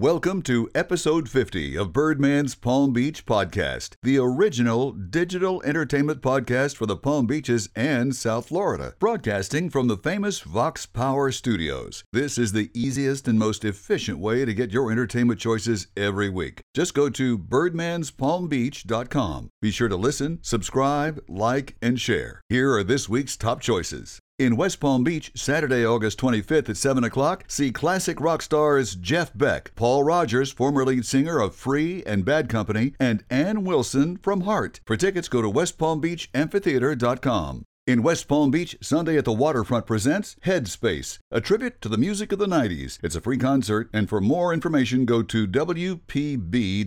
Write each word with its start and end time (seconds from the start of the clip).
Welcome 0.00 0.40
to 0.44 0.70
episode 0.74 1.28
50 1.28 1.76
of 1.76 1.92
Birdman's 1.92 2.54
Palm 2.54 2.94
Beach 2.94 3.26
Podcast, 3.26 3.96
the 4.02 4.16
original 4.16 4.92
digital 4.92 5.62
entertainment 5.62 6.22
podcast 6.22 6.76
for 6.76 6.86
the 6.86 6.96
Palm 6.96 7.26
Beaches 7.26 7.68
and 7.76 8.16
South 8.16 8.48
Florida, 8.48 8.94
broadcasting 8.98 9.68
from 9.68 9.88
the 9.88 9.98
famous 9.98 10.40
Vox 10.40 10.86
Power 10.86 11.30
Studios. 11.30 12.02
This 12.14 12.38
is 12.38 12.52
the 12.52 12.70
easiest 12.72 13.28
and 13.28 13.38
most 13.38 13.62
efficient 13.62 14.18
way 14.18 14.46
to 14.46 14.54
get 14.54 14.72
your 14.72 14.90
entertainment 14.90 15.38
choices 15.38 15.88
every 15.98 16.30
week. 16.30 16.62
Just 16.72 16.94
go 16.94 17.10
to 17.10 17.36
birdmanspalmbeach.com. 17.36 19.50
Be 19.60 19.70
sure 19.70 19.88
to 19.88 19.96
listen, 19.96 20.38
subscribe, 20.40 21.22
like, 21.28 21.76
and 21.82 22.00
share. 22.00 22.40
Here 22.48 22.72
are 22.72 22.82
this 22.82 23.06
week's 23.06 23.36
top 23.36 23.60
choices. 23.60 24.18
In 24.40 24.56
West 24.56 24.80
Palm 24.80 25.04
Beach, 25.04 25.30
Saturday, 25.34 25.84
August 25.84 26.18
25th 26.18 26.70
at 26.70 26.78
7 26.78 27.04
o'clock, 27.04 27.44
see 27.46 27.70
classic 27.70 28.18
rock 28.22 28.40
stars 28.40 28.94
Jeff 28.94 29.36
Beck, 29.36 29.74
Paul 29.74 30.02
Rodgers, 30.02 30.50
former 30.50 30.86
lead 30.86 31.04
singer 31.04 31.40
of 31.40 31.54
Free 31.54 32.02
and 32.06 32.24
Bad 32.24 32.48
Company, 32.48 32.94
and 32.98 33.22
Ann 33.28 33.64
Wilson 33.64 34.16
from 34.16 34.40
Heart. 34.40 34.80
For 34.86 34.96
tickets, 34.96 35.28
go 35.28 35.42
to 35.42 35.50
westpalmbeachamphitheater.com. 35.50 37.64
In 37.86 38.02
West 38.02 38.28
Palm 38.28 38.50
Beach, 38.50 38.78
Sunday 38.80 39.18
at 39.18 39.26
the 39.26 39.32
Waterfront 39.32 39.84
presents 39.84 40.36
Headspace, 40.46 41.18
a 41.30 41.42
tribute 41.42 41.82
to 41.82 41.90
the 41.90 41.98
music 41.98 42.32
of 42.32 42.38
the 42.38 42.46
90s. 42.46 42.98
It's 43.02 43.16
a 43.16 43.20
free 43.20 43.36
concert, 43.36 43.90
and 43.92 44.08
for 44.08 44.22
more 44.22 44.54
information, 44.54 45.04
go 45.04 45.22
to 45.22 45.46
WPB.org. 45.46 46.86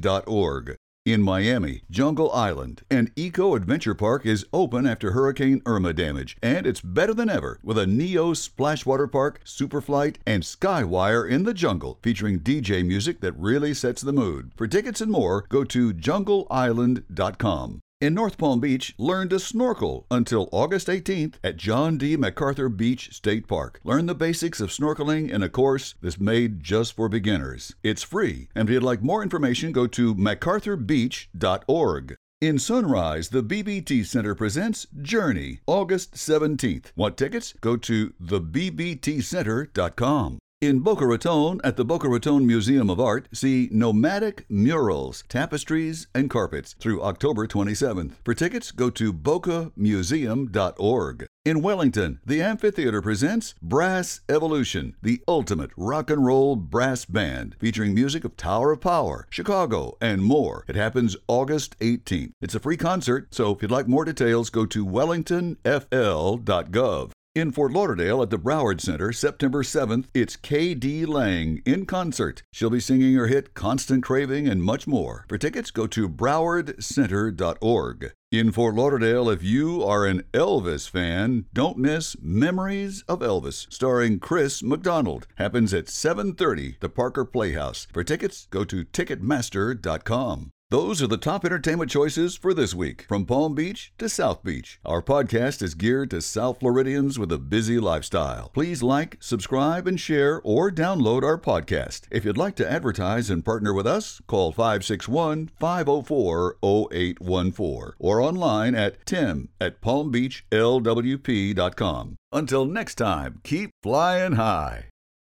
In 1.05 1.21
Miami, 1.21 1.81
Jungle 1.91 2.31
Island, 2.31 2.83
an 2.89 3.11
eco 3.17 3.55
adventure 3.55 3.93
park 3.93 4.25
is 4.25 4.45
open 4.53 4.87
after 4.87 5.11
Hurricane 5.11 5.61
Irma 5.65 5.91
damage, 5.91 6.37
and 6.41 6.65
it's 6.65 6.79
better 6.79 7.13
than 7.13 7.29
ever 7.29 7.59
with 7.61 7.77
a 7.77 7.85
Neo 7.85 8.31
Splashwater 8.31 9.11
Park, 9.11 9.41
Superflight, 9.43 10.15
and 10.25 10.43
Skywire 10.43 11.29
in 11.29 11.43
the 11.43 11.53
jungle, 11.53 11.99
featuring 12.01 12.39
DJ 12.39 12.87
music 12.87 13.19
that 13.19 13.37
really 13.37 13.73
sets 13.73 14.01
the 14.01 14.13
mood. 14.13 14.53
For 14.55 14.65
tickets 14.65 15.01
and 15.01 15.11
more, 15.11 15.43
go 15.49 15.65
to 15.65 15.93
jungleisland.com. 15.93 17.81
In 18.03 18.13
North 18.15 18.37
Palm 18.37 18.59
Beach, 18.59 18.93
learn 18.97 19.29
to 19.29 19.39
snorkel 19.39 20.05
until 20.11 20.49
August 20.51 20.87
18th 20.87 21.35
at 21.41 21.55
John 21.55 21.97
D. 21.97 22.17
MacArthur 22.17 22.67
Beach 22.67 23.15
State 23.15 23.47
Park. 23.47 23.79
Learn 23.85 24.07
the 24.07 24.13
basics 24.13 24.59
of 24.59 24.71
snorkeling 24.71 25.31
in 25.31 25.41
a 25.41 25.47
course 25.47 25.95
that's 26.01 26.19
made 26.19 26.61
just 26.61 26.97
for 26.97 27.07
beginners. 27.07 27.75
It's 27.81 28.03
free, 28.03 28.49
and 28.53 28.67
if 28.67 28.73
you'd 28.73 28.83
like 28.83 29.01
more 29.01 29.23
information, 29.23 29.71
go 29.71 29.87
to 29.87 30.13
macarthurbeach.org. 30.15 32.15
In 32.41 32.59
Sunrise, 32.59 33.29
the 33.29 33.41
BBT 33.41 34.05
Center 34.05 34.35
presents 34.35 34.85
Journey, 35.01 35.61
August 35.65 36.15
17th. 36.15 36.87
Want 36.97 37.15
tickets? 37.15 37.53
Go 37.61 37.77
to 37.77 38.09
thebbtcenter.com. 38.21 40.39
In 40.63 40.79
Boca 40.79 41.05
Raton, 41.05 41.59
at 41.61 41.75
the 41.75 41.83
Boca 41.83 42.07
Raton 42.07 42.47
Museum 42.47 42.89
of 42.89 42.97
Art, 42.97 43.27
see 43.33 43.67
Nomadic 43.69 44.45
Murals, 44.47 45.25
Tapestries, 45.27 46.07
and 46.15 46.29
Carpets 46.29 46.73
through 46.79 47.03
October 47.03 47.47
27th. 47.47 48.13
For 48.23 48.33
tickets, 48.33 48.71
go 48.71 48.89
to 48.91 49.11
bocamuseum.org. 49.11 51.25
In 51.43 51.61
Wellington, 51.61 52.21
the 52.25 52.41
amphitheater 52.41 53.01
presents 53.01 53.55
Brass 53.61 54.21
Evolution, 54.29 54.95
the 55.01 55.21
ultimate 55.27 55.71
rock 55.75 56.09
and 56.09 56.25
roll 56.25 56.55
brass 56.55 57.03
band, 57.03 57.57
featuring 57.59 57.93
music 57.93 58.23
of 58.23 58.37
Tower 58.37 58.71
of 58.71 58.79
Power, 58.79 59.27
Chicago, 59.29 59.97
and 59.99 60.23
more. 60.23 60.63
It 60.69 60.77
happens 60.77 61.17
August 61.27 61.77
18th. 61.79 62.31
It's 62.39 62.55
a 62.55 62.61
free 62.61 62.77
concert, 62.77 63.35
so 63.35 63.53
if 63.53 63.61
you'd 63.61 63.69
like 63.69 63.89
more 63.89 64.05
details, 64.05 64.49
go 64.49 64.65
to 64.67 64.85
wellingtonfl.gov. 64.85 67.11
In 67.35 67.51
Fort 67.51 67.71
Lauderdale 67.71 68.21
at 68.21 68.29
the 68.29 68.37
Broward 68.37 68.79
Center, 68.79 69.11
September 69.11 69.63
7th, 69.63 70.05
it's 70.13 70.35
K.D. 70.35 71.07
Lang 71.07 71.63
in 71.65 71.87
concert. 71.87 72.43
She'll 72.51 72.69
be 72.69 72.79
singing 72.79 73.15
her 73.15 73.25
hit 73.25 73.55
Constant 73.55 74.03
Craving 74.03 74.47
and 74.47 74.61
much 74.61 74.85
more. 74.85 75.25
For 75.27 75.39
tickets, 75.39 75.71
go 75.71 75.87
to 75.87 76.07
browardcenter.org. 76.07 78.11
In 78.31 78.51
Fort 78.51 78.75
Lauderdale, 78.75 79.31
if 79.31 79.41
you 79.41 79.83
are 79.83 80.05
an 80.05 80.25
Elvis 80.31 80.87
fan, 80.87 81.45
don't 81.53 81.79
miss 81.79 82.15
Memories 82.21 83.03
of 83.07 83.21
Elvis, 83.21 83.65
starring 83.73 84.19
Chris 84.19 84.61
McDonald. 84.61 85.25
Happens 85.37 85.73
at 85.73 85.87
7:30, 85.87 86.79
the 86.81 86.89
Parker 86.89 87.25
Playhouse. 87.25 87.87
For 87.91 88.03
tickets, 88.03 88.47
go 88.51 88.63
to 88.63 88.85
ticketmaster.com. 88.85 90.51
Those 90.73 91.01
are 91.03 91.07
the 91.07 91.17
top 91.17 91.45
entertainment 91.45 91.91
choices 91.91 92.35
for 92.35 92.51
this 92.51 92.73
week, 92.73 93.05
from 93.07 93.27
Palm 93.27 93.53
Beach 93.53 93.93
to 93.99 94.09
South 94.09 94.43
Beach. 94.43 94.79
Our 94.83 95.03
podcast 95.03 95.61
is 95.61 95.75
geared 95.75 96.09
to 96.09 96.19
South 96.19 96.61
Floridians 96.61 97.19
with 97.19 97.31
a 97.31 97.37
busy 97.37 97.77
lifestyle. 97.77 98.49
Please 98.49 98.81
like, 98.81 99.17
subscribe, 99.19 99.85
and 99.85 99.99
share 99.99 100.41
or 100.43 100.71
download 100.71 101.21
our 101.21 101.37
podcast. 101.37 102.07
If 102.09 102.25
you'd 102.25 102.37
like 102.37 102.55
to 102.55 102.67
advertise 102.67 103.29
and 103.29 103.45
partner 103.45 103.71
with 103.71 103.85
us, 103.85 104.19
call 104.25 104.51
561 104.51 105.51
504 105.59 106.57
0814 106.63 107.93
or 107.99 108.19
online 108.19 108.73
at 108.73 109.05
tim 109.05 109.49
at 109.61 109.79
palmbeachlwp.com. 109.79 112.15
Until 112.31 112.65
next 112.65 112.95
time, 112.95 113.41
keep 113.43 113.69
flying 113.83 114.31
high. 114.31 114.85